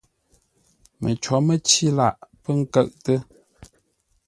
[1.03, 3.17] Məcǒ mə́cí lâʼ pə́ kə́ʼtə́.